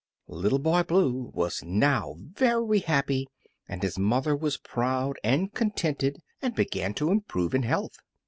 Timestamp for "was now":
1.35-2.15